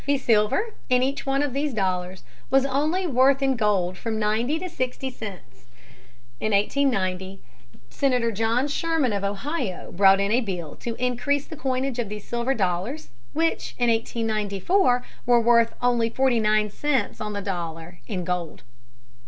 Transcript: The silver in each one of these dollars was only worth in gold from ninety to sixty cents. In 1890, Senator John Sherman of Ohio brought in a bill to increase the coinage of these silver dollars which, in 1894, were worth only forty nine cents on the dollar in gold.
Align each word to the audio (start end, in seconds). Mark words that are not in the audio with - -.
The 0.07 0.17
silver 0.17 0.73
in 0.89 1.03
each 1.03 1.27
one 1.27 1.43
of 1.43 1.53
these 1.53 1.75
dollars 1.75 2.23
was 2.49 2.65
only 2.65 3.05
worth 3.05 3.43
in 3.43 3.55
gold 3.55 3.99
from 3.99 4.17
ninety 4.17 4.57
to 4.57 4.67
sixty 4.67 5.11
cents. 5.11 5.65
In 6.39 6.53
1890, 6.53 7.39
Senator 7.91 8.31
John 8.31 8.67
Sherman 8.67 9.13
of 9.13 9.23
Ohio 9.23 9.91
brought 9.91 10.19
in 10.19 10.31
a 10.31 10.41
bill 10.41 10.75
to 10.77 10.95
increase 10.95 11.45
the 11.45 11.55
coinage 11.55 11.99
of 11.99 12.09
these 12.09 12.27
silver 12.27 12.55
dollars 12.55 13.09
which, 13.33 13.75
in 13.77 13.91
1894, 13.91 15.05
were 15.27 15.39
worth 15.39 15.75
only 15.83 16.09
forty 16.09 16.39
nine 16.39 16.71
cents 16.71 17.21
on 17.21 17.33
the 17.33 17.39
dollar 17.41 17.99
in 18.07 18.23
gold. 18.23 18.63